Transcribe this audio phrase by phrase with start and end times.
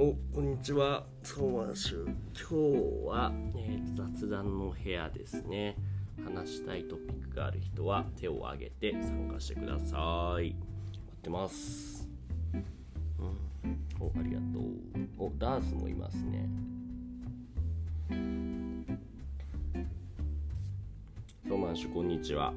[0.00, 1.02] おこんにちは。
[1.24, 2.54] 相馬州今日
[3.04, 5.74] は、えー雑談の部屋ですね。
[6.24, 10.54] 話したいトピックがある人は手を挙げて参加してください。
[10.54, 12.08] 待ってます、
[13.18, 15.26] うん、おありがとう。
[15.26, 16.48] おダースもいますね。
[21.48, 22.52] 相馬州こんにちは。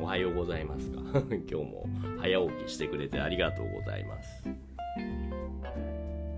[0.00, 1.00] おはようございますか。
[1.30, 1.88] 今日も
[2.18, 4.65] 早起きしてくれてありがとうございます。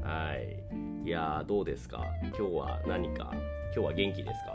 [0.09, 1.07] はい。
[1.07, 2.03] いやーどうですか？
[2.39, 3.31] 今日は何か？
[3.75, 4.53] 今日は元気ですか？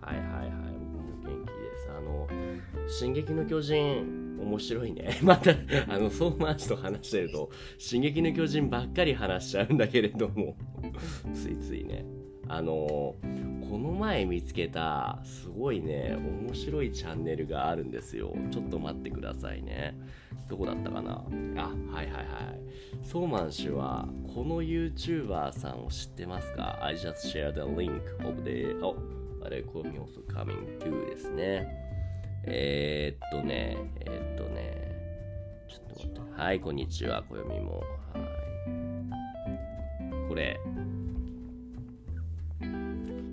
[0.00, 0.50] はいはいはい。
[0.92, 1.88] 僕も元気です。
[1.90, 2.28] あの
[2.88, 5.18] 「進撃の巨人」面白いね。
[5.24, 5.50] また
[5.88, 10.56] あの相馬市と話してると「進撃の巨人」ばっかり話しちゃうんだけれども。
[11.32, 12.04] ついついね。
[12.46, 13.16] あの
[13.74, 18.32] この前見つけたすごいね面白いチャンネルがあるんですよ。
[18.52, 19.98] ちょっと待ってくださいね。
[20.48, 21.24] どこだったかな？
[21.56, 22.24] あはいはいはい。
[23.04, 28.76] ソーマン氏はこの YouTuber さんを知ってますか ?I just shared the link of the
[29.44, 31.66] あれこれ also coming to ですね。
[32.44, 34.94] えー、っとねえー、っとね
[35.68, 36.40] ちょっと待って。
[36.40, 37.82] はいこんにちは暦も。
[38.12, 38.22] はい。
[40.28, 40.60] これ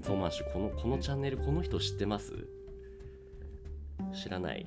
[0.04, 2.48] ソーマン氏このこのチャンネルこの人知ってます？
[4.14, 4.66] 知らない。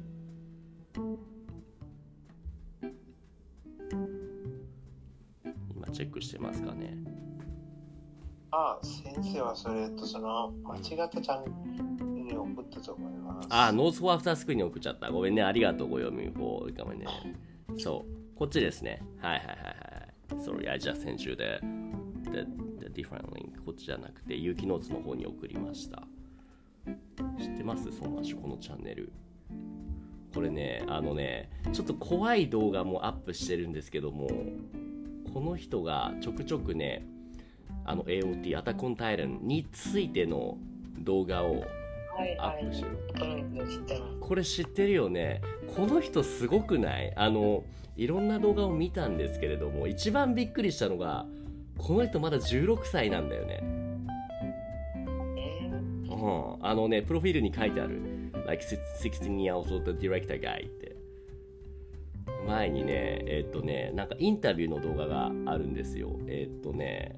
[5.74, 6.96] 今チェックしてますかね？
[8.52, 11.44] あ先生はそれとその間違ったチャン
[12.24, 13.48] ネルに送ったと思います。
[13.50, 15.10] あノースフォーアフタースクリーンに送っちゃった。
[15.10, 15.42] ごめんね。
[15.42, 17.06] ありがとうご読みフォーごめんね。
[17.78, 18.38] そう。
[18.38, 19.02] こっちですね。
[19.20, 20.44] はいはいはいはい。
[20.44, 21.60] Sorry I just sent you the,
[22.30, 22.46] the
[22.94, 26.02] different link こっちじゃなくて有機ノーツの方に送りました。
[27.38, 27.84] 知ってます？
[27.92, 29.12] ソーマンシュこのチャンネル。
[30.34, 34.28] これねあのねちょっと怖い動画もアップしてるんですけども
[35.32, 37.06] この人がちょくちょくね
[37.84, 40.58] あの AOT アタコンタイランについての
[40.98, 41.60] 動画を
[42.16, 44.16] はいはいアップしてる、この人知ってます。
[44.20, 45.40] これ知ってるよね。
[45.74, 47.12] この人すごくない？
[47.16, 47.64] あの
[47.96, 51.26] いろんな動画を見たんですけれども一番びっくりしたのが
[51.78, 53.60] この人まだ16歳なんだよね。
[56.08, 58.00] うん、あのね、プロフィールに書いてある、
[58.46, 60.96] like 16 years old director guy って。
[62.46, 66.18] 前にね、えっとね、なんかインタビューの動画があるんですよ。
[66.26, 67.16] えっとね、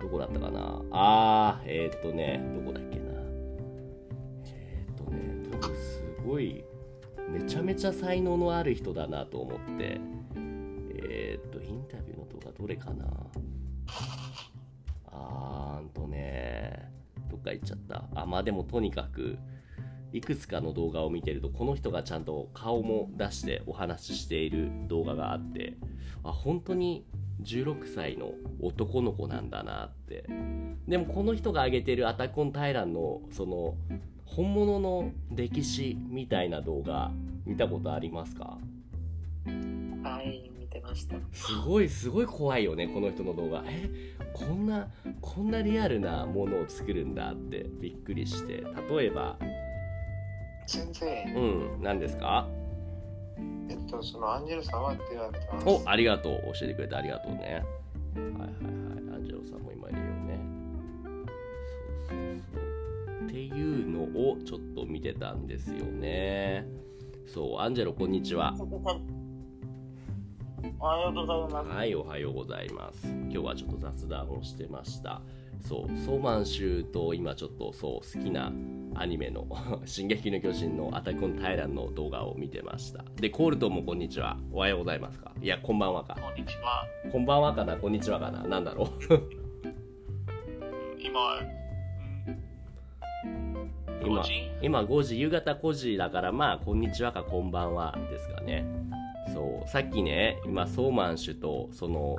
[0.00, 0.82] どこだったかな？
[0.90, 3.04] あー、えっとね、どこだっけな？
[4.46, 6.64] えっとね、すごい、
[7.30, 10.00] めちゃめちゃ才能のある人だなと思って、
[11.86, 13.06] タビューの動画どれかな？
[15.06, 16.90] あーんとね、
[17.30, 18.04] どっか行っちゃった。
[18.14, 19.38] あ、まあでもとにかく、
[20.12, 25.76] いくつかの動画を見てると、この人がちゃんと顔も出してお話ししている動画があって、
[26.22, 27.06] あ、本当に
[27.42, 30.24] 16歳の男の子なんだなって。
[30.88, 33.76] でもこの人が上げてるアタックオンタイランの、その、
[34.24, 37.12] 本物の歴史みたいな動画、
[37.44, 38.58] 見たことありますか、
[40.96, 41.16] した。
[41.32, 43.62] すごいすごい怖いよねこの人の動画。
[43.66, 43.88] え？
[44.32, 44.88] こんな
[45.20, 48.64] こんなリアルなものを作るんだってびっくりして。
[48.90, 49.36] 例えば
[50.66, 51.06] 先生、
[51.36, 52.48] うん何ですか？
[53.68, 55.68] えっと、そのアンジェルさんはって言われてます。
[55.68, 56.52] おありがとう。
[56.58, 57.38] 教えてくれてありがとうね。
[57.38, 57.64] はいはいはい
[59.14, 60.40] アンジェロさんも今いるよね。
[62.08, 63.26] そうそうそう。
[63.26, 66.66] っていうのをちょっと見てたんですよね。
[67.26, 68.54] そうアンジェロこんにちは
[70.78, 71.76] おはようございます。
[71.76, 73.06] はい、おはようございます。
[73.08, 75.20] 今日はちょっと雑談をしてました。
[75.60, 78.52] そう、ソーマン州と今ちょっとそう好きな
[78.94, 79.46] アニメの
[79.84, 83.04] 進撃の巨人のアタックオンタイランの動画を見てました。
[83.20, 84.36] で、コールトンもこんにちは。
[84.52, 85.32] おはようございますか？
[85.40, 86.14] いや、こんばんはか。
[86.20, 86.84] こんにちは。
[87.12, 88.42] こんばんはかな、こんにちはかな？
[88.46, 88.88] なんだろう？
[90.98, 91.40] 今、
[94.04, 98.64] 今5時今5時、夕方5時だから、まあ、こんにちはかこんばんはですかね。
[99.36, 102.16] そう、さっきね、今、ソーマン氏と、その、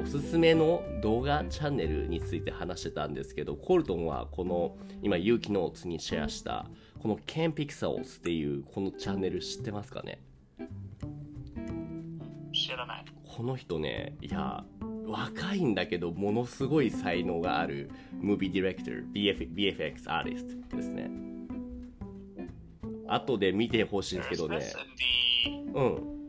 [0.00, 6.66] おすすめの動画チャンネルについて話してたんですけど、コルトンはこの、今、有機ノーツにシェアした、
[7.00, 10.20] この Can Pixels っていう、このチャンネル知ってますかね？
[12.52, 13.04] 知らない。
[13.24, 14.62] この人ね、いや、
[15.08, 21.10] 若いんだけど、ものすごい才能があるムービーディレクター、BF VFX アーティストですね。
[23.08, 24.60] 後で見てほしいんですけどね
[25.74, 26.19] うん。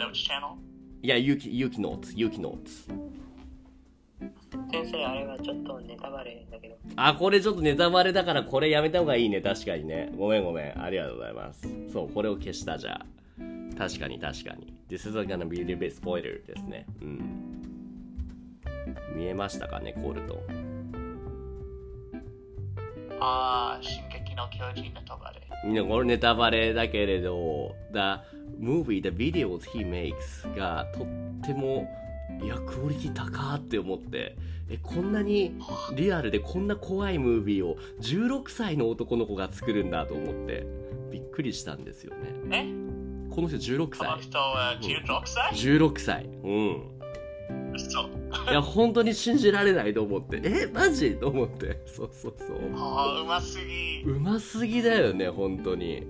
[0.00, 0.56] Notes channel?
[1.02, 2.88] いや、有機、有機ノーツ、有機ノーツ。
[4.70, 6.76] 先生、あれはちょっとネタバレだけど。
[6.96, 9.40] あ、これちょっとネタバレだからこれやめた方がいいね。
[9.40, 10.12] 確かにね。
[10.16, 10.82] ごめんごめん。
[10.82, 11.68] ありがとうございます。
[11.92, 13.06] そう、これを消したじゃあ。
[13.78, 14.74] 確かに確かに。
[14.88, 16.86] This is gonna be a little bit spoiler ですね。
[17.00, 17.62] うん。
[19.16, 20.70] 見えましたかね、コールトン。
[23.20, 25.40] ああ、進撃の巨人ネタバレ。
[25.64, 27.98] みんなこれネタバレだけれど、The
[28.60, 31.06] movie, the videos he makes がとっ
[31.42, 31.88] ても、
[32.42, 34.36] いや、クオリティ高って思って、
[34.70, 35.56] え、こんなに
[35.94, 40.66] リアルでこんな怖いムービーを16歳の男の子が作るんだと思って、
[41.10, 42.32] びっくりしたんですよね。
[42.52, 43.34] え？
[43.34, 44.22] この人16この歳。
[44.22, 46.24] 人は16歳16歳。
[46.24, 46.99] うん。
[47.74, 48.00] 嘘。
[48.50, 51.16] いや、本当に信じられないと思って、え、マジ？
[51.16, 51.82] と思って。
[51.86, 52.58] そうそうそう。
[52.76, 53.90] ああ、うますぎ。
[54.04, 56.06] うますぎだよね本当に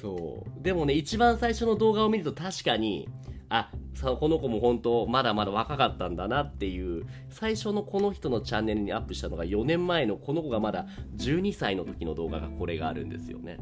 [0.00, 3.08] そうでもね一番最初の動画を見ると確かに
[3.48, 10.86] あさこの子も本当まだまだ若かったんだなっていう最初のこの人のチャンネルにアップしたのが4年前のこの子がまだ
[11.16, 13.58] 12歳の時の動画がこれがあるんですよね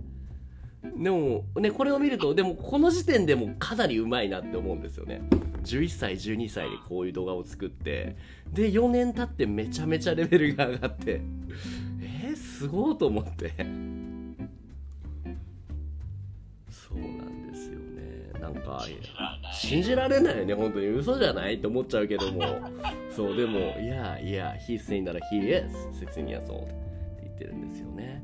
[0.97, 5.23] でもねこれを見るとでもこの時点でもかなりうまいなって思うんですよね。
[5.65, 8.17] 11歳12歳でこういう動画を作って
[8.53, 11.21] で4年経ってめちゃめちゃレベルが上がって
[12.03, 13.53] えー、すごいと思って。
[16.71, 18.41] そうなんですよね。
[18.41, 18.85] なんか
[19.53, 20.89] 信じられないよね本当に。
[20.89, 22.43] 嘘じゃないって思っちゃうけども。
[23.15, 25.75] そうでもいやいや he's saying that he is
[26.05, 26.75] 16 years old って
[27.23, 28.23] 言ってるんですよね。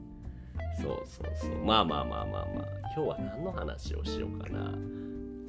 [0.82, 2.64] そうそうそうまあまあまあまあまあ
[2.96, 4.74] 今日は何の話をしようかな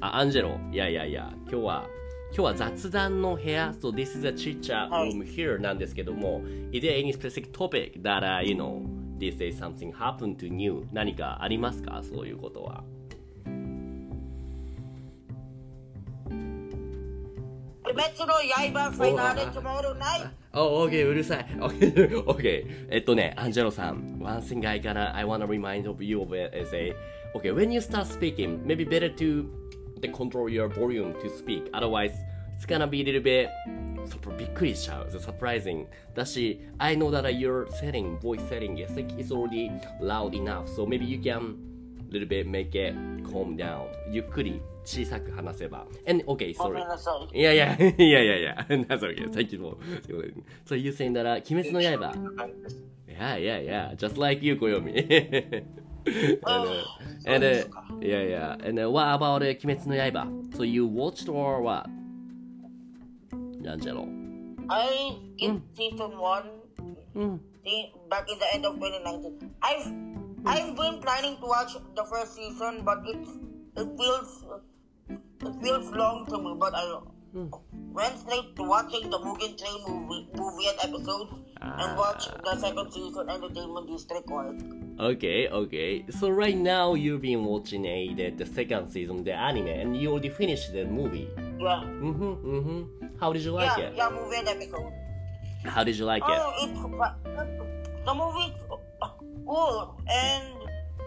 [0.00, 1.86] あアンジェロいやいやいや今日は
[2.32, 6.42] 今日は雑談の部屋 So this is a chit chat はい room here なんですけども
[6.72, 8.82] Is there any specific topic that、uh, you know
[9.18, 12.84] this day something happened to you 何かありますかそういうことは
[18.00, 18.32] 滅の
[18.72, 20.26] 刃ファイナルトゥモローナイト。
[20.52, 21.46] Oh, okay, うるさい。
[21.58, 22.86] Okay, okay.
[22.88, 24.18] えっとね、アンジェロさん。
[24.18, 26.94] One thing I gotta, I wanna remind of you of it is a,
[27.34, 29.46] okay, when you start speaking, maybe better to
[30.12, 31.68] control your volume to speak.
[31.74, 32.14] Otherwise,
[32.56, 33.50] it's gonna be a little bit
[34.38, 35.08] びっくりしちゃう。
[35.10, 35.86] surprising.
[36.14, 39.70] だし、I know that your setting, voice setting is, like, it's already
[40.00, 40.66] loud enough.
[40.66, 41.69] So maybe you can
[42.10, 42.94] little bit make it
[43.30, 43.86] calm down.
[44.10, 45.86] ゆっくり小さく話せば。
[46.06, 46.80] And, okay, ご sorry.
[47.32, 47.38] い。
[47.38, 49.30] いやいや、いやいやいや、that's okay.
[49.30, 49.76] Thank you for.
[50.66, 52.12] So you saying that, uh, 鬼滅の刃。
[53.06, 53.96] Yeah, yeah, yeah.
[53.96, 54.90] Just like you, 暦。
[56.06, 56.84] and, uh,
[57.26, 57.64] and, uh,
[58.00, 58.56] yeah, yeah.
[58.64, 60.50] And uh, what about uh, 鬼滅の刃?
[60.56, 61.88] So you watched or what?
[63.68, 64.08] アンジェロ。
[64.68, 66.44] I get season one
[67.14, 67.40] うん。
[67.64, 69.50] see, back in the end of 2019.
[69.60, 73.26] I've I've been planning to watch the first season, but it
[73.76, 74.44] it feels
[75.08, 76.56] it feels long to me.
[76.58, 76.98] But I
[77.92, 82.92] went straight to watching the Mugen Train movie movie and episodes and watch the second
[82.92, 84.56] season Entertainment District arc.
[85.00, 86.04] Okay, okay.
[86.10, 90.10] So right now you've been watching a, the, the second season, the anime, and you
[90.10, 91.28] already finished the movie.
[91.58, 93.06] Yeah, Mm-hmm, mm-hmm.
[93.18, 93.94] How did you like yeah, it?
[93.96, 94.92] yeah, movie and episode.
[95.64, 96.28] How did you like it?
[96.30, 96.80] Oh, it's
[98.04, 98.54] the movie
[99.45, 100.43] cool and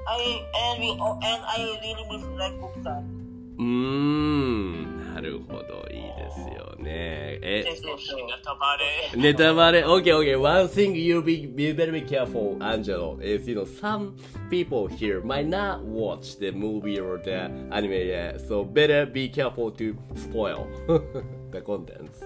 [0.06, 3.18] I and we oh, and I really miss like Busan.
[3.58, 7.40] うーん、なるほど、いいですよね。
[7.42, 9.20] え、少しネタバレ。
[9.20, 10.38] ネタバレ、OK, OK.
[10.40, 14.14] One thing you be, be better be careful, Angelo, is, you know, some
[14.48, 19.72] people here might not watch the movie or the anime yet, so better be careful
[19.72, 20.68] to spoil
[21.50, 22.24] the contents.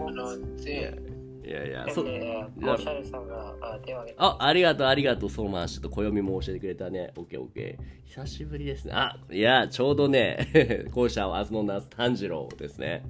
[0.00, 0.98] あの、で、
[1.43, 5.67] いやいや、でそ、コーシャルさんがあ手を挙げてあ、ありがとう、ありがとう、そうまん。
[5.67, 7.11] ちょっと暦も教えてくれたね。
[7.15, 8.07] オッケーオッケー。
[8.07, 8.93] 久しぶりですね。
[8.93, 13.03] あ、いや、ちょうどね、 校舎は明日の夏炭治郎ですね。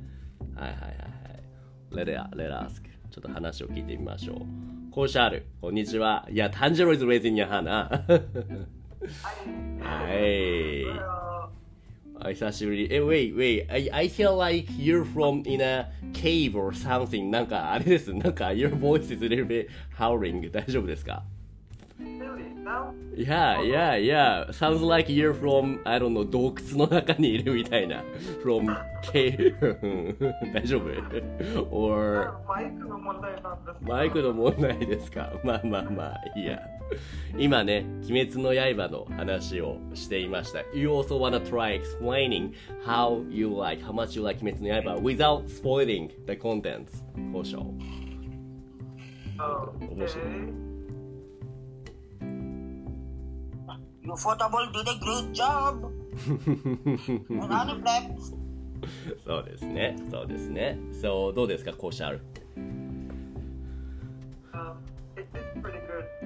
[0.56, 1.96] はいはいはいはい。
[1.96, 2.90] レレア、レラアスク。
[3.10, 4.92] ちょっと話を聞いてみましょう。
[4.92, 5.46] 校舎ある。
[5.62, 6.28] こんにちは。
[6.30, 7.90] いや、炭治郎 is raising your hand な。
[9.80, 11.27] はい。
[12.28, 12.88] あ久しぶり。
[12.92, 13.66] え、wait, wait.
[13.72, 17.30] I, I feel like you're from in a cave or something.
[17.30, 18.14] なんか、あれです。
[18.14, 19.68] なんか、your voice is a little bit
[19.98, 20.52] howling.
[20.52, 21.24] 大丈夫ですか
[23.16, 24.52] Yeah, yeah, yeah.
[24.52, 28.04] Sounds like you're from, I don't know, 洞窟の中にいるみたいな。
[28.44, 30.54] from cave.
[30.54, 33.78] 大丈夫 ?or, マイクの問題なんです。
[33.82, 36.77] マイクの問題ですかまあまあまあ、いいや。
[37.38, 40.60] 今ね、鬼滅の刃の話をしていました。
[40.74, 42.54] You also wanna try explaining
[42.86, 47.04] how you like, how much you like 鬼滅の刃 without spoiling the contents.
[47.34, 47.74] 交渉。
[49.38, 50.68] Okay.
[54.08, 55.92] Ufotable did a great job.
[59.26, 60.80] そうですね、そうですね。
[61.02, 62.22] そう、どうですか、コーシャル。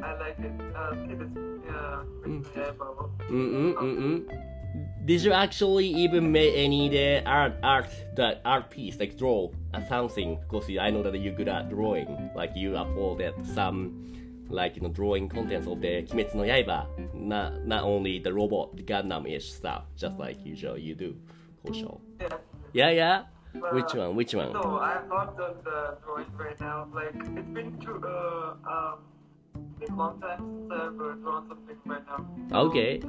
[0.04, 0.52] I like it.
[0.76, 2.04] Um, yeah.
[2.26, 2.46] Mm.
[3.30, 5.06] Mm-mm, mm-mm.
[5.06, 9.86] Did you actually even make any the art art that art piece like draw a
[9.88, 10.40] something?
[10.40, 12.30] Because I know that you're good at drawing.
[12.36, 14.12] Like you uploaded some
[14.50, 16.86] like you know drawing contents of the Kimetsu no Yaiba.
[17.14, 21.16] Not not only the robot Gundam ish stuff, just like usual, you do,
[21.66, 22.00] Kosho.
[22.20, 22.38] Yeah.
[22.74, 23.24] Yeah, yeah.
[23.54, 24.16] But, which one?
[24.16, 24.54] Which one?
[24.54, 26.88] No, I'm not done the drawing right now.
[26.94, 29.00] Like it's been too uh, um
[32.54, 33.02] Okay.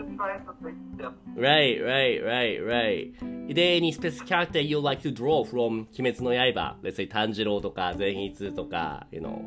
[1.36, 3.14] Right, right, right, right.
[3.48, 9.42] Is there any specific character you like to draw from 鬼滅の刃 Let's say 炭治郎とか善逸とか、you know.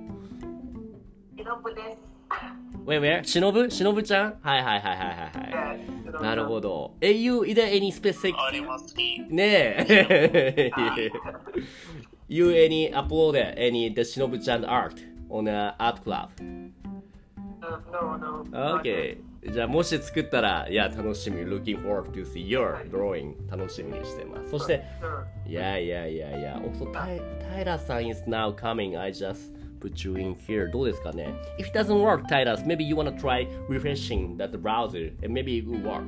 [1.36, 1.96] You know, but then,
[2.86, 3.24] Where?
[3.24, 6.94] 忍ぶ忍ちゃんはいはいはいはいはいなるほど。
[7.02, 8.34] え、you, is there any specific...
[8.50, 9.20] 俺も好き。
[9.30, 10.72] ねえ。
[12.30, 14.96] you any upload any the 忍ちゃん art
[15.30, 16.30] on a art club?
[18.53, 19.19] Okay.
[19.43, 21.43] じゃあもし作ったら、いや、楽しみ。
[21.43, 23.35] looking forward to see your drawing.
[23.51, 24.51] 楽しみにしてます。
[24.51, 25.01] そして、 yet.
[25.01, 25.25] Sure.
[25.47, 26.63] Yeah, yeah, yeah, yeah.
[26.63, 27.21] Also, Tai-
[27.65, 28.99] Tyler さん is now coming.
[29.01, 30.71] I just put you in here.
[30.71, 35.57] どうですかね If it doesn't work, Tyler, maybe you wanna try refreshing that browser and maybe
[35.59, 36.05] it will work.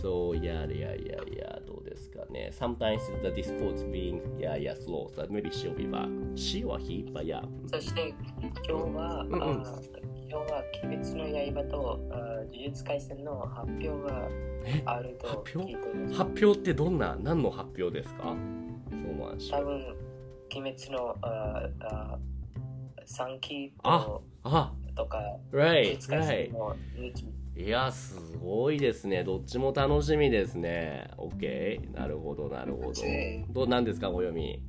[0.00, 1.60] So, yeah, yeah, yeah, yeah.
[1.66, 5.10] どうですかね Sometimes the Discord's being, yeah, yeah, slow.
[5.14, 6.08] So maybe she'll be back.
[6.36, 7.04] She or he?
[7.12, 7.42] But yeah.
[7.66, 9.64] そして今日は、うんうん
[10.27, 14.29] あー今日は鬼滅の刃とあー呪術廻戦の発表が
[14.85, 16.15] あると発表聞いています。
[16.15, 18.23] 発表ってどんな、何の発表ですか？
[18.23, 19.75] そうなんし多分
[20.55, 25.19] 鬼滅のあーあー3期あとあ、とか
[25.51, 26.45] right, 呪術廻 right.
[26.47, 27.25] 戦の2期
[27.59, 29.23] いや、すごいですね。
[29.23, 31.09] どっちも楽しみですね。
[31.17, 31.91] OK。
[31.91, 33.01] なるほど、なるほど。
[33.49, 34.61] どうなんですか、お読み？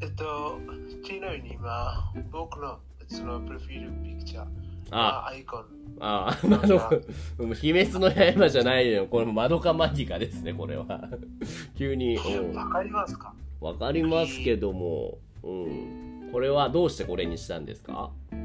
[0.00, 0.58] えっと、
[1.02, 2.78] っていうのに今、僕の
[3.14, 4.44] そのプロフィールピクチャー、
[4.90, 5.64] あ、アイコン、
[6.00, 6.90] ああ、まどか、
[7.38, 9.06] もう秘滅の刃じゃないよ。
[9.06, 11.08] これ、まどかマギカですね、これは。
[11.78, 12.54] 急に、うん。
[12.56, 13.32] わかりますか？
[13.60, 16.30] わかりますけども、うん。
[16.32, 18.10] これはどうしてこれにしたんですか？
[18.32, 18.43] うん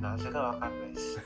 [0.00, 1.20] なぜかわかんないです。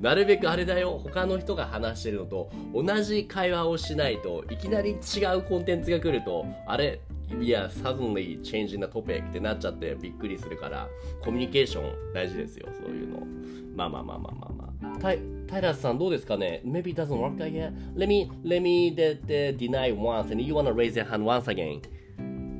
[0.00, 7.00] なるべくあれだよ他の人が話してるのと同じ会話をしないといきなり違うコンテンツが来るとあれ
[7.40, 10.88] いや suddenly changing the topic ってなっちゃってびっくりするから
[11.20, 13.26] コミュニケーション大事ですよそういうの
[13.74, 20.54] まあまあまあまあまあまあタイタイラスさんどうですかね Maybe it doesn't work again Let me let me the, the deny once and you
[20.54, 21.82] wanna raise your hand once again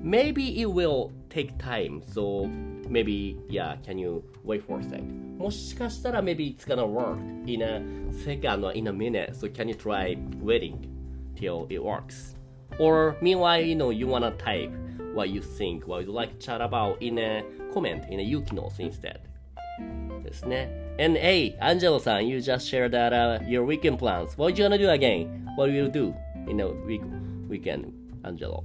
[0.03, 2.49] Maybe it will take time so
[2.90, 5.02] maybe yeah can you wait for a sec
[5.38, 7.82] もしかしたら maybe it's gonna work in a
[8.24, 10.78] second or in a minute so can you try waiting
[11.36, 12.36] till it works
[12.80, 14.70] or meanwhile you know you wanna type
[15.14, 18.80] what you think what you'd like to chat about in a comment in a Yukinos
[18.80, 19.20] instead
[20.24, 24.78] ですね and hey Angelo さん you just shared that、uh, your weekend plans what you gonna
[24.78, 25.28] do again
[25.58, 26.14] what will you do
[26.48, 27.02] in a week
[27.50, 27.92] weekend
[28.24, 28.64] Angelo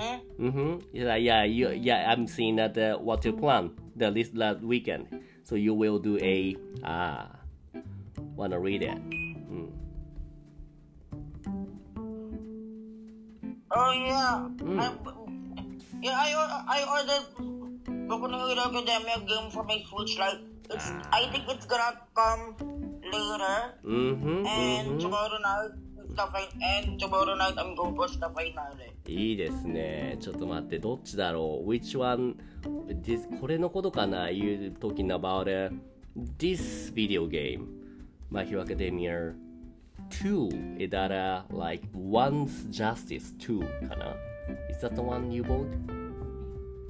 [0.00, 0.16] Hmm?
[0.40, 0.96] Mm-hmm.
[0.96, 2.08] Yeah, yeah, you, yeah.
[2.08, 5.12] I'm seeing that uh, what you plan the list last weekend.
[5.44, 7.28] So you will do a ah.
[8.36, 8.96] Wanna read it?
[8.96, 9.68] Mm.
[13.68, 14.48] Oh yeah.
[14.64, 14.80] Mm.
[14.80, 14.88] I,
[16.00, 16.28] yeah, I
[16.64, 17.28] I ordered
[18.08, 20.16] Boku Hero Academia game for my Switch.
[20.16, 20.40] Like
[20.70, 22.56] it's, I think it's gonna come
[23.04, 23.76] later.
[23.84, 24.46] Mm-hmm.
[24.46, 24.98] And mm-hmm.
[24.98, 25.76] tomorrow night,
[26.22, 28.90] it's the fin- and tomorrow night I'm going to watch the finale.
[29.06, 30.16] いいですね。
[30.20, 32.36] ちょっと待って、どっちだろう ?Which one?
[33.02, 35.72] This, これのことかな ?You talking about、uh,
[36.38, 37.66] this video game?
[38.30, 39.34] My Hero Academia
[40.10, 44.14] 2 is that、uh, like One's Justice 2かな
[44.70, 45.66] Is that the one you bought?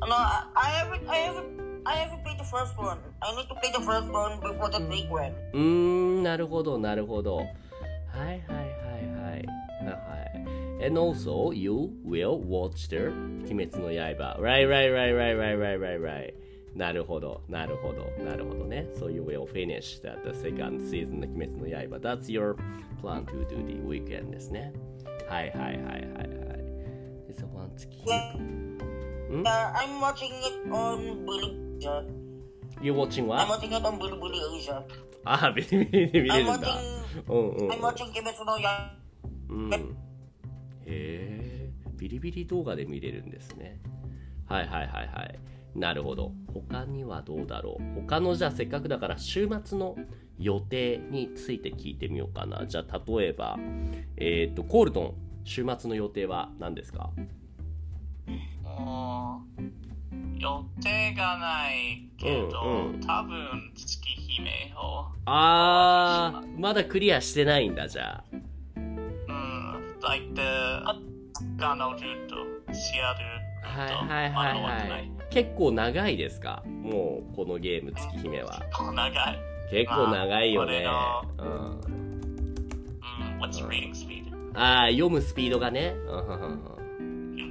[0.06, 2.98] No, I, I haven't, I haven't, I haven't played the first one.
[3.22, 5.32] I need to play the first one before the sequel.
[5.52, 5.60] うー
[6.20, 7.36] ん、なるほど、なるほど。
[7.36, 8.69] はいはい。
[10.80, 10.88] はい。
[10.88, 13.08] And also, you will watch the
[13.50, 14.36] 鬼滅の刃。
[14.40, 16.34] Right, right, right, right, right, right, right, right.
[16.74, 18.86] なるほど、なるほど、なるほどね。
[18.94, 21.96] So you will finish that the second season の鬼滅の刃。
[21.98, 22.54] That's your
[23.02, 24.72] plan to do the weekend ですね。
[25.28, 26.00] はいはいはいはいはい。
[27.28, 27.88] It's a one 月。
[28.06, 28.36] Yeah,
[29.42, 32.04] uh, I'm watching it on Billy Asia.
[32.80, 33.48] You watching I'm what?
[33.48, 34.16] watching it on Billy
[34.58, 34.82] Asia.
[35.24, 36.68] あ、ビリビリで見れ I'm るんだ。
[36.68, 37.70] watching, うんうん。
[37.70, 38.90] I'm watching Kimetsu no Yaiba.
[39.48, 39.96] うん。
[40.90, 43.80] へえ、ビリビリ動画で見れるんですね。
[44.46, 45.38] はいはいはいはい。
[45.74, 46.32] なるほど。
[46.52, 48.00] 他にはどうだろう。
[48.02, 49.96] 他のじゃあせっかくだから週末の
[50.38, 52.66] 予定について聞いてみようかな。
[52.66, 53.56] じゃあ例えば、
[54.16, 57.10] えっ、と、コールトン、週末の予定は何ですか
[58.64, 59.38] ？Uh,
[60.38, 68.49] 予定がないけど、うんうん多分月姫を、あー、まだクリアしてないんだ、じゃあ。
[70.00, 70.40] うん、like the
[71.58, 72.04] 彼女と
[72.74, 73.24] シアル
[73.62, 75.10] はいとはいはいまだ終わってないはい。
[75.30, 76.62] 結構長いですか？
[76.66, 78.60] もう、このゲーム、月姫は。
[78.94, 79.38] 長い。
[79.70, 80.84] 結構長いよね。
[80.84, 81.80] まうん。
[81.80, 84.24] うん、what's reading speed?
[84.54, 85.94] あー、読むスピードがね。
[86.06, 86.80] うんうんうん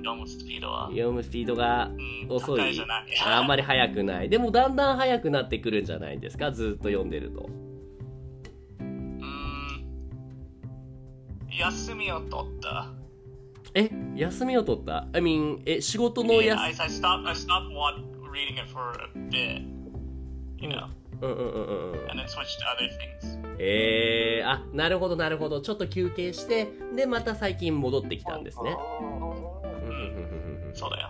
[0.01, 3.06] 読むスピードは、読むスピードがうん、遅い高いじゃない。
[3.25, 4.29] あんまり速くない。
[4.29, 6.51] でもだんだん速くなってくるんじゃないですか？
[6.51, 7.50] ずーっと読んでると。
[11.60, 12.88] 休みを取った。
[13.75, 17.70] え休みを取った ?I mean, え、仕事の Yeah, 休 I, I stopped, I stopped
[18.32, 19.62] reading it for a bit,
[20.60, 20.88] you know,
[21.22, 22.10] うんうんうんうんうん。
[22.10, 23.58] and then switched to other things.
[23.60, 25.60] えー、あ、なるほどなるほど。
[25.62, 28.75] ちょっと休憩して、で、また最近戻ってきたんですね。
[29.01, 29.06] う
[30.72, 31.10] んそうだよ。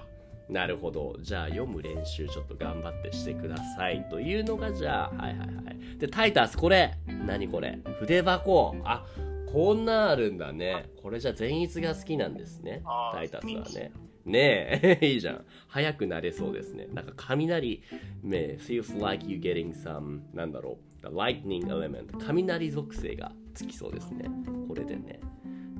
[0.49, 1.15] なるほど。
[1.21, 4.07] じゃあ読む練習ちょっと頑張ってしてください。
[4.09, 5.97] というのが、じゃあ、はいはいはい。
[5.99, 6.95] で、タイタス、これ。
[7.27, 7.77] 何これ？
[7.99, 8.75] 筆箱。
[8.83, 9.05] あ、
[9.51, 10.89] こんなんあるんだね。
[11.01, 13.91] これじゃあ善逸が好きなんですねタイタスはね。
[14.25, 15.45] ねえ、 いいじゃん。
[15.67, 16.87] 早くなれそうですね。
[16.93, 17.81] なんか雷、
[18.21, 22.15] ね、feels like you getting some, なんだろう、the lightning element。
[22.19, 24.29] 雷属性がつきそうですね。
[24.67, 25.19] これでね。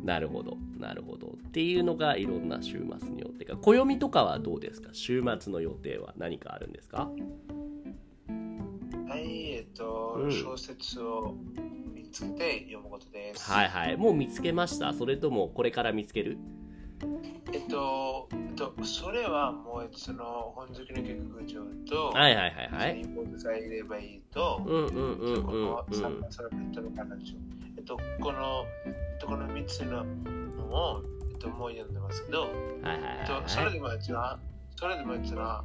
[0.04, 1.28] なるほど、なるほど。
[1.48, 3.58] っていうのがいろんな週末の予定が。
[3.58, 4.90] 暦とかはどうですか？
[4.94, 7.12] 週末の予定は何かあるんですか？
[9.08, 11.69] はい、えっと、うん小説を見
[12.12, 13.51] つけて読むことです。
[13.51, 13.98] はいはい。
[13.98, 14.94] もう見つけました？
[14.94, 16.38] それともこれから見つける？
[17.51, 23.01] えっと、えっと、それはもうその本好きの劇場と、はいはいはいはい。
[23.01, 25.96] 妹さえいればいいと、うんうんうんうんこのうん。
[26.00, 27.20] サンサラペットの彼女。
[27.78, 33.74] えっと、この、えっと、この3つののを、えっと、もう読んでますけど、はいはいえっはいと、それはい。
[33.75, 34.39] でも一番、
[34.75, 35.63] それでも一番、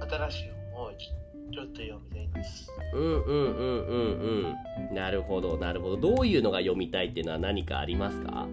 [0.00, 1.68] 新しい本をちちょっと読
[2.10, 2.70] みたいです。
[2.94, 4.56] うんうんうんうん
[4.88, 4.94] うん。
[4.94, 5.96] なるほどなるほど。
[5.96, 8.46] どういうのが読みたいっていうのは何かありますか？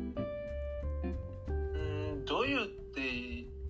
[1.48, 3.02] うん、どういうって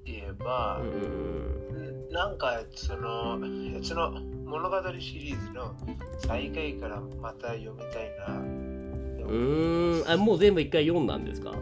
[0.05, 2.09] 言えば、うん。
[2.11, 3.39] なんかその
[3.83, 4.11] その
[4.45, 5.75] 物語シリーズの
[6.19, 8.35] 再開からまた読みたいな。
[8.37, 10.11] うーん。
[10.11, 11.51] あ、もう全部一回読んだんですか？
[11.51, 11.53] っ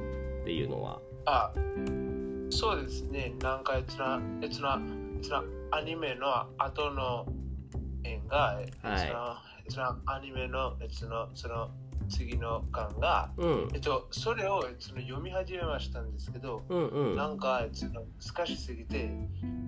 [0.45, 1.01] ていうのは。
[1.25, 1.53] あ、
[2.51, 3.33] そうですね。
[3.41, 4.19] なんかその
[4.51, 4.79] その
[5.21, 7.42] そのアニメの後の縁
[8.33, 9.37] が、はいその
[9.69, 11.69] そのアニメのそのその
[12.09, 13.69] 次の巻が、うん。
[13.73, 17.15] えっと、それをその読み始めましたんですけど、うんうん。
[17.15, 18.03] なんかその
[18.35, 19.09] 難しすぎて、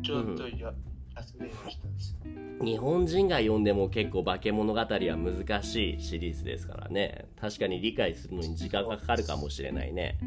[0.03, 0.73] ちょっとや、
[1.15, 1.87] 休みました
[2.29, 2.65] ん。
[2.65, 10.17] 日本人が読んでも結構化け物語は難しいシリーズですからね確かに理解するのに時間がかかるかもしれないね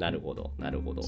[0.00, 1.02] なるほどなるほど。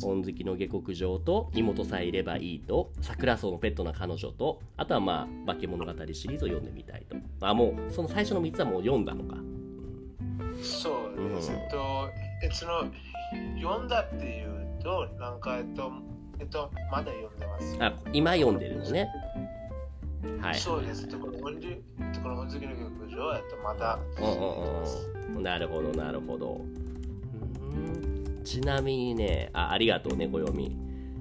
[0.00, 7.16] 本好きの下克上と妹さえいればいいと桜草のペットな彼女とあとはまあ化け物語シリーズを読んでみたいと。
[7.46, 9.36] あもうその最初の3つはもう読んだのか。
[10.62, 11.52] そうです。
[11.52, 11.58] うん。
[11.58, 12.10] えっと、
[12.42, 12.84] えその、
[13.60, 15.92] 読んだっていうと、なんか、えっと、
[16.38, 17.76] えっと、まだ読んでます。
[17.80, 19.08] あ今読んでるのね。
[20.40, 20.54] はい。
[20.54, 21.06] そうです。
[21.06, 21.76] ところ本日
[22.22, 23.98] この本好きの劇場は、えっと、まだ。
[24.18, 25.42] うんうんうん。
[25.42, 26.52] なるほどなるほど。
[26.54, 26.91] うん
[28.42, 30.76] ちなみにねあありがとうね暦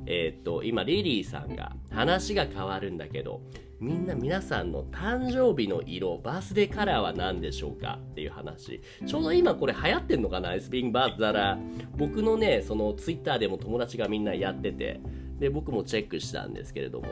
[0.05, 3.41] えーっと今リリーさんが話が変わるんだけど
[3.79, 8.79] みんな皆さんの誕生日の色バースデーカラーは何でしょうかっていう話。
[9.07, 11.57] ちょうど今これ流行ってんのかな It's being bad だら
[11.97, 14.99] 僕のねそのツイッターでも友達がみんなやってて。
[15.41, 17.07] で僕もチェックしたんですけれども。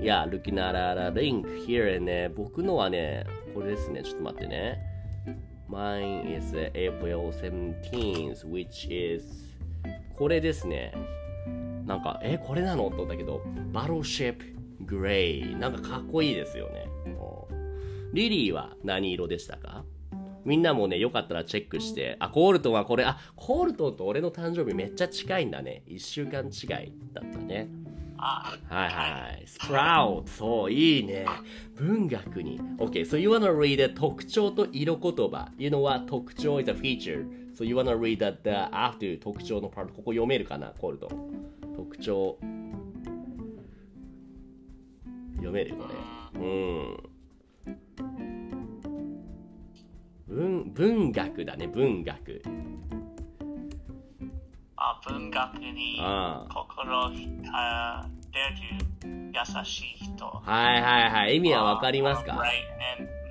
[0.00, 4.93] いや、looking at a link here ね、僕のはね、これですね、ちょっと待ってね。
[5.68, 9.56] Mine is April 17th, which is
[10.14, 10.92] これですね。
[11.86, 12.90] なんか、え、これなの？
[12.90, 14.36] と思ったけど、Battleship
[14.84, 15.56] Grey。
[15.56, 16.86] なんかかっこいいですよね。
[18.12, 19.84] リリーは何色でしたか？
[20.44, 25.82] みんなもね、よかったらチェックして、あ、コールトンはこれ、あ、コールトンと俺の誕生日めっちゃ近いんだね。
[25.88, 27.68] 1週間違いだったね。
[28.24, 29.42] はいはい。
[29.46, 30.30] スプラウト。
[30.30, 31.26] そう、いいね。
[31.76, 32.58] 文学に。
[32.78, 35.50] OK, so you wanna read the 特徴と色言葉。
[35.58, 36.06] You know what?
[36.06, 37.26] 特徴 is a feature.
[37.54, 39.88] So you wanna read that the after 特徴の part.
[39.88, 41.08] ここ読めるかなコールド。
[41.76, 42.38] 特徴。
[45.36, 46.40] 読めるこれ。
[46.40, 47.14] うん。
[50.26, 52.42] 文、文学だね、文学。
[54.86, 55.98] あ文学に。
[56.52, 57.10] 心
[57.50, 60.26] が出る優しい人。
[60.26, 61.36] はいはいはい。
[61.36, 62.42] 意味はわかりますか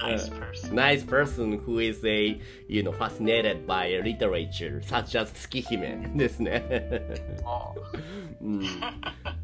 [0.04, 0.76] nice person.
[0.76, 6.64] nice person who is a you know fascinated by literature such as 月姫ですね。
[7.44, 7.76] も
[8.42, 8.62] うん、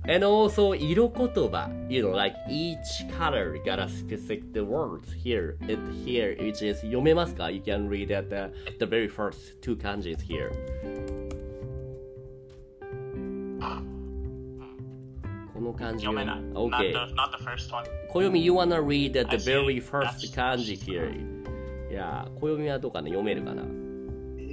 [0.04, 6.36] And also 色言葉 You know like each color got a specific words here it here
[6.38, 10.52] which is 読めますか You can read at the, the very first two kanjis here
[15.60, 16.40] この漢字読めない。
[16.54, 17.84] OK Not the, not the first one.
[18.08, 21.12] 暦 You wanna read the very first 漢字 here.
[21.92, 23.64] いや暦はどうかな読めるかな？
[23.64, 23.66] え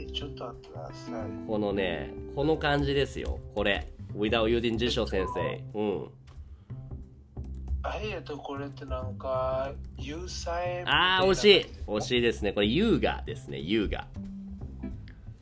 [0.09, 1.47] ーちょっと待ってください。
[1.47, 3.38] このねこの漢字ですよ。
[3.55, 3.87] これ。
[4.16, 6.09] Without using 辞書先生うん。
[7.85, 10.16] あえっと、これってなんか、あー
[11.25, 11.66] 惜しい。
[11.87, 12.53] 惜しいですね。
[12.53, 13.61] これ優雅ですね。
[13.61, 14.09] 優雅。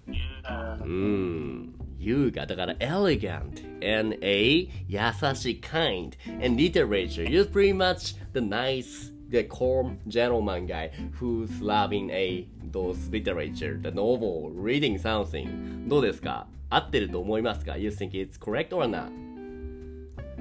[0.08, 4.98] You, あうーん優雅だから elegant and a 優
[5.34, 6.12] しい kind
[6.44, 13.08] and literature you're pretty much the nice the calm gentleman guy who's loving a those
[13.10, 19.10] literature the novel reading something どうですか合ってると思いますか You think it's correct or not?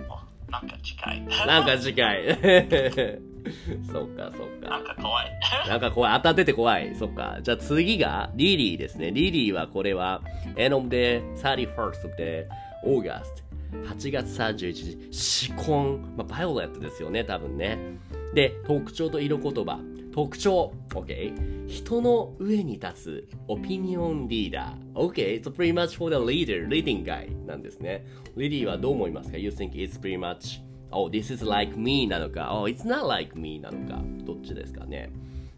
[0.10, 1.21] おなんか近い。
[1.47, 3.33] なんか近い
[3.91, 5.39] そっかそっかなんか怖い。
[5.67, 6.17] なんか怖い。
[6.17, 6.95] 当たってて怖い。
[6.95, 7.39] そっか。
[7.41, 9.12] じゃあ次がリリーですね。
[9.12, 10.21] リリーはこれは
[10.56, 12.45] End of the 31st of the
[12.86, 13.43] August。
[13.86, 15.13] 8月31日。
[15.13, 16.13] 死婚。
[16.15, 17.77] まあ、バイオレットですよね、多分ね。
[18.34, 19.79] で、特徴と色言葉。
[20.13, 20.73] 特徴。
[20.89, 21.67] OK。
[21.67, 24.95] 人の上に立つオピニオンリーダー。
[24.95, 25.41] OK。
[25.41, 28.06] It's pretty much for the leader, leading guy なんですね。
[28.38, 30.62] リリーはどう思いますか ?You think it's pretty much
[30.93, 35.10] Oh, this is like me なのか Oh, it's not like me なのかどっちですかね。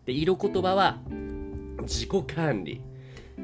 [0.05, 0.99] で、色言葉は
[1.81, 2.81] 自己管理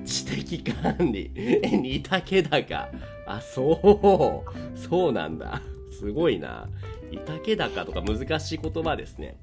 [0.05, 2.89] 知的管理え、似たけだか。
[3.27, 4.43] あ、そ
[4.75, 4.77] う。
[4.77, 5.61] そうなんだ。
[5.91, 6.67] すごいな。
[7.11, 9.35] 似たけだかとか難しい言葉ですね。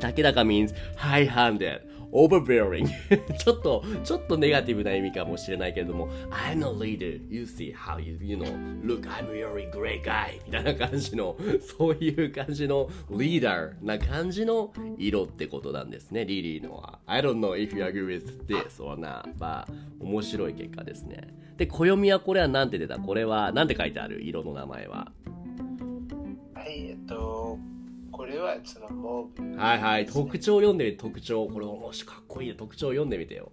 [0.00, 1.80] 竹高 means high-handed,
[2.12, 2.86] overbearing
[3.38, 8.46] ちょっと、ちょっとネガティブな意味かもしれないけれども I'm a leader, you see how you, you know,
[8.84, 10.40] look, I'm a really great guy.
[10.46, 11.36] みたいな感じの、
[11.78, 16.98] そういう感じのリーダーな感じの色ってことなんですね、リリーのは。
[17.06, 19.64] I don't know if you agree with this or not, but
[20.00, 21.34] 面白い結果ですね。
[21.56, 22.98] で、暦はこれは何て出た？
[22.98, 24.22] これは何て書いてある？
[24.22, 25.10] 色の名前は。
[26.54, 27.58] はい、えっと、
[28.16, 29.56] これはそのモーブ。
[29.60, 31.46] はいはい、特徴読んでみて、特徴。
[31.46, 32.54] これ面白い、かっこいいね。
[32.54, 33.52] 特徴読んでみてよ。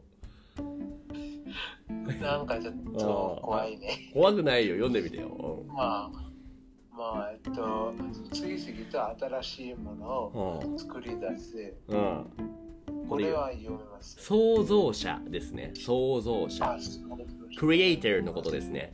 [2.21, 4.11] なんかちょっと怖いね。
[4.13, 5.65] 怖くないよ、読んでみてよ。
[5.67, 6.11] まあ、
[6.95, 7.93] まあ、えっと、
[8.31, 10.79] 次々と新しいものをうん。
[10.79, 11.73] 作り出す。
[11.89, 12.25] うん。
[13.09, 14.15] これは読めます。
[14.21, 15.73] 創造者ですね。
[15.75, 16.77] 創造者
[17.59, 18.93] クリエイターのことですね。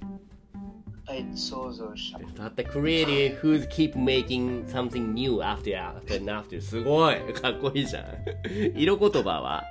[1.09, 2.19] はい、創造者。
[2.35, 6.61] だって、クリエイティ who's keep making something new after after and after.
[6.61, 7.15] すごい。
[7.33, 8.05] かっこいいじゃん。
[8.79, 9.63] 色言葉は？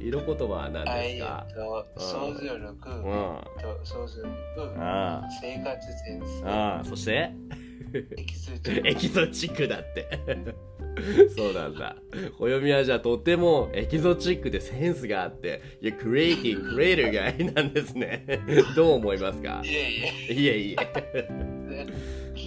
[0.00, 1.46] 色言葉は何ですか？
[1.48, 1.54] っ
[1.94, 2.72] と、想像力、うん。
[2.72, 6.42] と想像力、あ生活センス。
[6.44, 7.30] あ、、ああ、そして？
[7.94, 10.08] エキゾチックエキゾチックだって。
[11.36, 11.96] そうなんだ。
[12.38, 18.26] 暦はじゃあとってもエキゾチックでセンスがあって、いや、クリエイティブ、クリエイターがいなんですね。
[18.76, 19.62] どう思いますか？
[19.64, 20.32] いえいえ。
[20.32, 20.86] いえいね
[21.86, 21.86] え。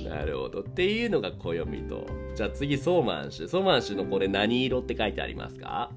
[0.09, 0.61] なるほど。
[0.61, 2.05] っていうのが暦と。
[2.35, 3.47] じゃあ次、ソーマン氏。
[3.47, 5.91] ソーマン氏のこれ何色って書いてありますか？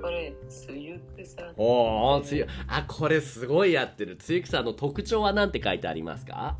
[0.00, 0.34] これ、
[0.68, 1.42] 梅雨草。
[2.68, 4.16] あ、これすごいやってる。
[4.16, 6.56] つゆくさんの特徴は何て書いてありますか？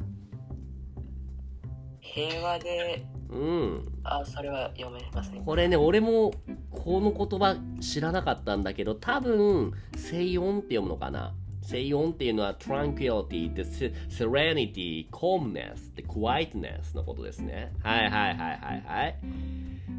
[2.17, 4.01] 平和で、うん。
[4.05, 5.45] あ、それは読めません。
[5.45, 6.33] これね、俺も
[6.71, 11.35] この言葉知らなかったんだけど、多分、静音って読むのかな？
[11.63, 17.73] 静音っていうのは tranquility, se- serenity, calmness, the quietness のことですね。
[17.83, 19.17] はいはいはいはいはい。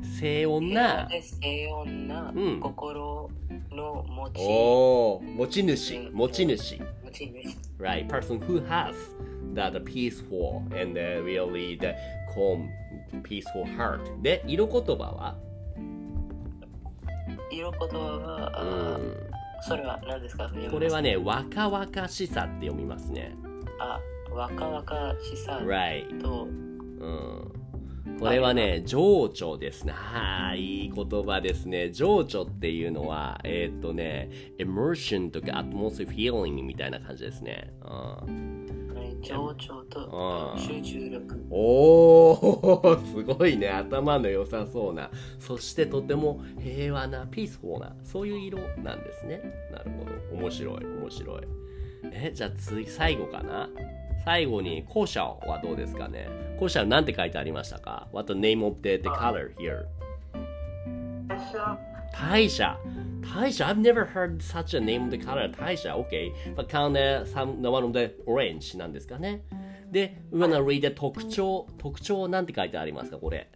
[0.03, 3.29] 静音な、平和で平穏なうん心
[3.71, 6.81] の持ち、おー、持ち主、持ち主。
[7.03, 7.67] 持ち主。
[7.79, 8.95] right person who has
[9.53, 11.95] that peaceful and uh, really the
[12.33, 12.69] calm
[13.23, 15.35] peaceful heart で色言葉は
[17.51, 19.27] 色言葉は、あうん
[19.67, 23.35] それは何ですかこれはね若々しさって読みますね
[23.79, 23.99] あ、
[24.31, 27.56] 若々しさ right と、うん
[28.19, 29.93] これはね情緒ですね。
[29.93, 31.91] はいいい言葉ですね。
[31.91, 37.73] 情緒っていうのはえーっとね immersion とか atmosphere feeling みたいな感じですね。
[37.83, 38.67] うん
[39.21, 40.61] 情緒とうん。
[40.61, 41.45] 集中力。
[41.49, 43.69] おおすごいね。
[43.69, 45.09] 頭の良さそうな。
[45.39, 49.41] そしてとても平和なピースフォーなそういう色なんですね。
[49.71, 50.41] なるほど。
[50.41, 51.41] 面白い面白い。
[52.11, 53.69] えじゃあ次最後かな？
[54.27, 56.27] 最後に校舎はどうですかね
[56.59, 59.85] 校舎なんて書いてありましたか ?What the name of the, the color here?
[62.11, 62.77] 大社
[63.21, 67.61] 大社 I've never heard such a name of the color 大社 OK but count the, some,
[67.61, 69.43] one of the orange なんですかね
[69.93, 73.49] で、we're gonna read the 特徴、特徴なんて書いてありますか、これ。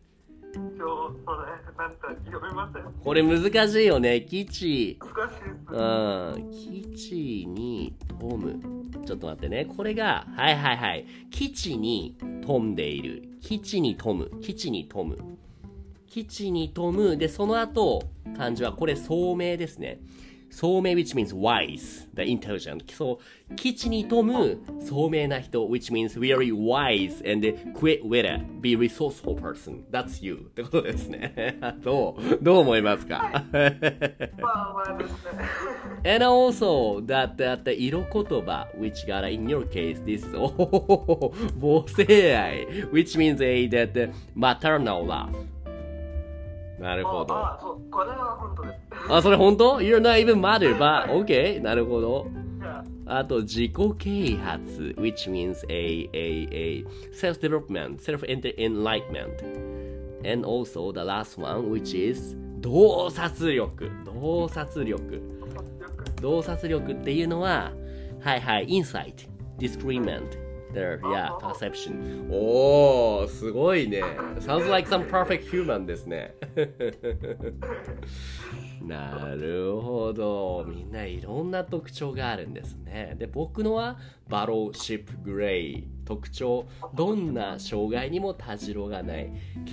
[0.54, 2.84] 一応、それ、なんか読めません。
[3.04, 4.22] これ難しいよね。
[4.22, 4.98] 基地。
[5.02, 5.38] 難しい。
[5.72, 6.52] うん。
[6.52, 8.60] 基地に飛む。
[9.06, 9.66] ちょっと待ってね。
[9.66, 11.06] これが、はいはいはい。
[11.32, 13.24] 基地に飛んでいる。
[13.42, 14.30] 基地に飛む。
[14.42, 15.18] 基地に飛む。
[16.08, 17.16] 基地に飛む。
[17.16, 18.04] で、その後、
[18.36, 20.02] 漢字は、これ、聡明ですね。
[20.52, 22.84] 聡明 which means wise, the intelligent.
[22.94, 29.84] そう、基地に飛む聡明な人 which means very wise and quick witted, be resourceful person.
[29.90, 30.36] That's you.
[30.36, 31.58] ってことですね。
[31.82, 36.16] どうどう思いますかまあまあですね。
[36.16, 40.36] And also that that the 色言葉 which got in your case this is
[41.60, 45.30] 母性愛 which means a that maternal love
[46.82, 48.80] なるほどああ、そう、これは本当です。
[49.10, 52.28] あそれ本当 You're not even mother but okay なるほど
[53.06, 59.44] あと自己啓発 which means a a a self development self enlightenment
[60.24, 64.98] and also the last one which is 洞察力洞察力
[66.22, 67.72] 洞察力っていうのは、
[68.22, 70.38] はいはい、insight, discernment,
[70.74, 72.30] there, yeah, perception.
[72.32, 74.02] おー、すごいね。
[74.40, 76.36] Sounds like some perfect human ですね。
[78.86, 80.66] なるほど。
[80.68, 83.16] みんないろんな特徴があるんですね。
[83.18, 85.88] で、僕のはバローシップグレイ。
[86.04, 86.66] 特徴。
[86.96, 89.32] どんな障害にもたじろがない。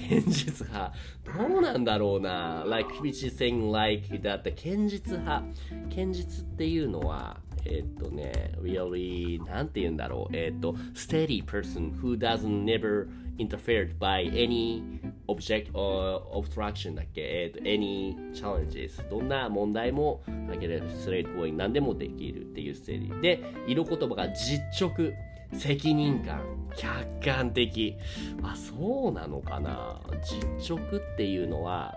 [0.08, 0.92] 堅実派。
[1.24, 2.64] どうなんだろうな。
[2.66, 5.42] like, which is saying like that 堅実派。
[5.90, 10.36] 堅実っていうのは、えっとね、really, なんて言うんだろう。
[10.36, 14.82] えっと、steady person who doesn't never interfered by any
[15.28, 17.20] object or obstruction だっけ？
[17.20, 25.12] えっと、any challenges どんな問題もあげれるスレートゴーイ何でもできるっていうステージで色言葉が実直
[25.52, 26.42] 責任感
[26.76, 27.96] 客観的。
[28.42, 30.00] あそうなのかな？
[30.60, 31.94] 実直っていうのは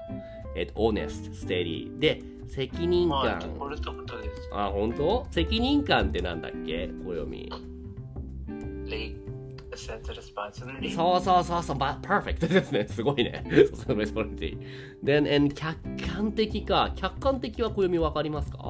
[0.56, 2.00] えっと、オーネスト、ステリー。
[2.00, 3.24] で、責任感。
[3.24, 4.50] まあ、これってことです。
[4.54, 5.26] あ、本当？
[5.32, 6.90] 責任感ってなんだっけ？
[7.06, 7.50] 暦。
[8.88, 9.16] レイ、
[9.74, 10.96] センス・レスポンシビリティ。
[10.96, 12.86] そうそうそう、バッ、パーフェクトですね。
[12.90, 13.42] すごいね。
[13.74, 15.24] そのレスポンシビリティ。
[15.24, 15.80] で、え、客
[16.14, 16.92] 観的か。
[16.96, 18.58] 客観的は暦わかりますか？
[18.58, 18.62] ち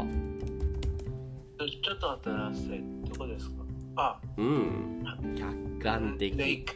[1.89, 3.55] ょっと待って、どこですか？
[3.95, 5.03] あ、うん。
[5.35, 6.37] 客観的。
[6.37, 6.75] レイク、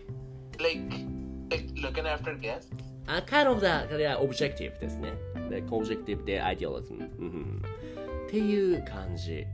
[0.59, 0.89] レイク、
[1.49, 2.65] レイク、looking after guests?
[3.07, 5.13] あ、kind of the, the objective ですね。
[5.49, 7.61] The objective で idealism、うん。
[8.27, 9.41] っていう感じ。
[9.41, 9.45] い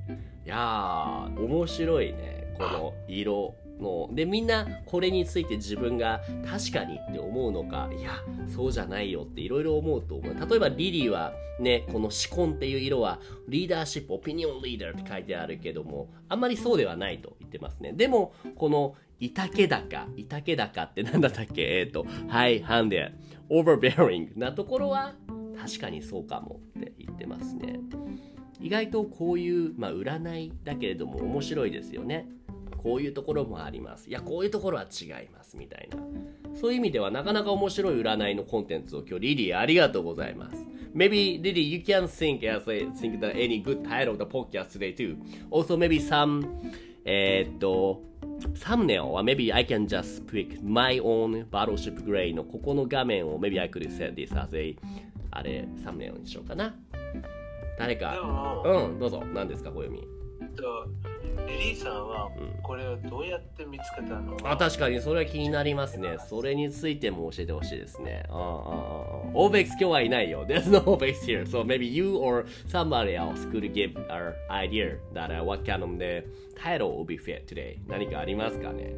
[0.45, 2.55] やー、面白いね。
[2.57, 4.09] この色の。
[4.13, 8.11] で、みんなこれについて自分が確かにって思うのか、いや、
[8.47, 10.49] そうじゃないよっていろいろ思うと思う。
[10.49, 17.93] 例えばリリーはね、この紫紺っていう色はリーダーシップ、オピニオンリーダーって書いてあるけども、あんまりそうではないと言ってますね。
[17.93, 21.79] でも、このいたけ高、いたけ高って 何だったっけ？
[21.79, 23.13] えっ、と、はい、ハンデ、
[23.49, 25.13] overbearing なところは
[25.57, 27.79] 確かにそうかもって言ってますね。
[28.59, 32.27] 意外とこういう、まあ、占いだけれども面白いですよね。
[32.77, 34.09] こういうところもあります。
[34.09, 35.55] いや、こういうところは違います。
[35.55, 35.97] みたいな。
[36.55, 40.65] そういう意味ではなかなか面白い占いのコンテンツを今日リリーありがとうございます。
[40.95, 44.95] Maybe Lily, you can think as a think that any good title of the podcast today
[44.95, 45.15] too.
[45.51, 46.43] Also maybe some
[47.05, 48.01] えーっと
[48.49, 53.87] thumbnail or maybe I can just pick my own Battleship Grey のここの画面を maybe I could
[53.89, 54.75] set this as a
[55.31, 56.75] あれサムネイルにしようかな。
[57.77, 60.20] 誰でかも、うんどうぞ何ですか小読み。
[60.55, 60.87] と
[61.47, 62.29] リリーさんは
[62.63, 66.17] これをどうやって見つけたのあ、確かにそれは気になりますね。
[66.29, 68.23] それについても教えてほしいですね。
[68.29, 68.55] ああ、ああ、ああ。
[69.33, 70.45] オーベックス今日はいないよ。
[70.45, 71.45] There's no Obex here.
[71.45, 76.23] So maybe you or somebody else could give our idea that、uh, what kind of the
[76.55, 77.77] title will be fit today.
[77.87, 78.93] 何かありますかね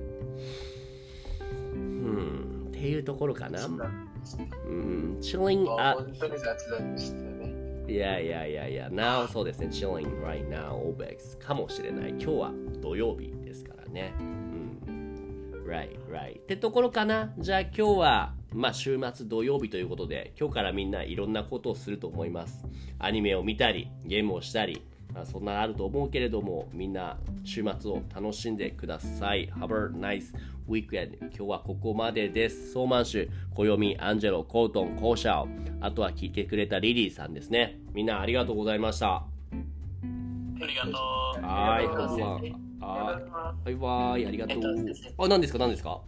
[1.74, 2.68] うん。
[2.70, 3.66] っていうところかな。
[3.66, 4.14] うん。
[5.22, 7.33] chilling あ at 本当に雑談でした
[7.94, 7.98] ね。
[7.98, 12.10] いやいやいやいや、now そうですね、chilling right now, OBEX かもしれない。
[12.10, 12.52] 今日は
[12.82, 14.14] 土曜日ですからね。
[14.20, 14.44] うん。
[15.66, 16.40] right, right.
[16.40, 17.34] ってところかな。
[17.38, 22.66] じゃあ今日は、まあ週末土曜日ということで、今日からみんないろんなことをすると思います。
[23.00, 29.50] アニメを見たり、ゲームをしたり、まあ、そんなあると思うけれども、みんな週末を楽しんでください。
[29.50, 30.34] Have a nice
[30.68, 31.18] weekend.
[31.20, 32.72] 今日はここまでです。
[32.74, 35.48] ソーマンシュ、小読み、アンジェロ、コートン、コーシャオ、
[35.82, 37.80] あとは聞いてくれたリリーさんですね。
[37.94, 39.16] みんなありがとうございました。
[39.16, 39.24] あ
[40.66, 40.94] りがとう。
[41.46, 42.46] はい、ありがとうございます
[42.84, 43.22] は
[43.66, 45.24] い、バイバイ、ありがとうえっと。
[45.24, 46.02] あ、何ですか、何ですか？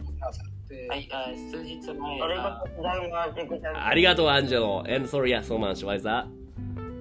[0.68, 3.40] ではい、あ数日前、ありがあとうございます。
[3.40, 4.80] エクさんありがとう、アンジェロ。
[4.80, 5.86] And sorry, yeah, so much.
[5.86, 6.26] Why is that?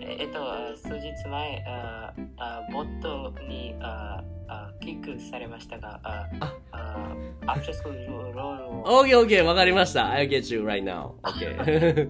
[0.01, 4.64] ええっと、あ数日前、ああボットにああ
[5.05, 7.95] クされましたが、あああ after school
[8.33, 8.83] role.
[8.83, 10.09] OK, OK, わかりました。
[10.11, 11.11] I get you right now.
[11.23, 12.09] OK.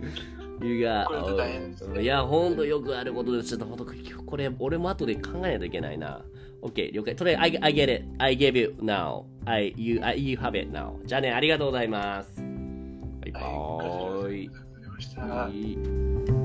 [0.64, 3.50] you got, いや、ほんとよくあることです。
[3.50, 3.86] ちょっとほんと、
[4.26, 6.22] これ、俺も後で考えないといけないな。
[6.62, 7.16] OK、了解。
[7.16, 8.06] とりあえず、I, get it.
[8.18, 9.26] I give you now.
[9.46, 10.94] I, you, I, you have it now.
[11.06, 12.42] じゃあね、ありがとうございます。
[13.22, 14.50] バイバーイ。
[15.18, 16.45] はい